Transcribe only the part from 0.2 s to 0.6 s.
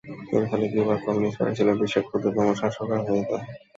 এর